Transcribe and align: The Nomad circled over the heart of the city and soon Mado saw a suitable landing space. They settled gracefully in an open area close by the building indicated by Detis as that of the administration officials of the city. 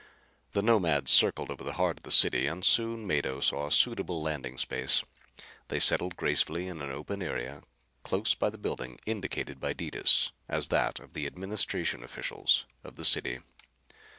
The 0.53 0.63
Nomad 0.63 1.07
circled 1.09 1.51
over 1.51 1.63
the 1.63 1.73
heart 1.77 1.99
of 1.99 2.03
the 2.05 2.09
city 2.09 2.47
and 2.47 2.65
soon 2.65 3.05
Mado 3.07 3.39
saw 3.39 3.67
a 3.67 3.71
suitable 3.71 4.19
landing 4.19 4.57
space. 4.57 5.03
They 5.67 5.79
settled 5.79 6.15
gracefully 6.17 6.67
in 6.67 6.81
an 6.81 6.89
open 6.89 7.21
area 7.21 7.61
close 8.01 8.33
by 8.33 8.49
the 8.49 8.57
building 8.57 8.97
indicated 9.05 9.59
by 9.59 9.73
Detis 9.75 10.31
as 10.49 10.69
that 10.69 10.99
of 10.99 11.13
the 11.13 11.27
administration 11.27 12.03
officials 12.03 12.65
of 12.83 12.95
the 12.95 13.05
city. 13.05 13.41